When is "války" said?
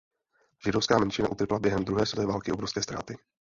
2.33-2.51